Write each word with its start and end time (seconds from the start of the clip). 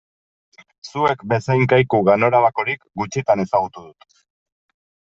Zuek 0.89 1.21
bezain 1.33 1.67
kaiku 1.75 2.01
ganorabakorik 2.09 2.85
gutxitan 3.03 3.47
ezagutu 3.47 3.89
dut. 3.89 4.21